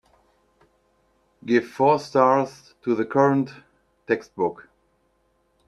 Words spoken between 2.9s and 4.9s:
the current textbook